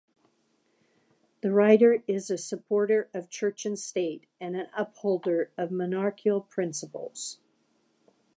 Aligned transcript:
The 1.41 1.51
writer 1.51 2.01
is 2.07 2.31
a 2.31 2.37
supporter 2.39 3.07
of 3.13 3.29
Church 3.29 3.67
and 3.67 3.77
State, 3.77 4.25
an 4.39 4.55
upholder 4.75 5.51
of 5.59 5.69
monarchical 5.69 6.41
principles. 6.41 7.37